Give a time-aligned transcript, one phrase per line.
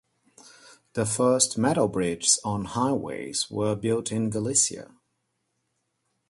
[0.93, 4.95] The first metal bridges on highways were built in Galicia.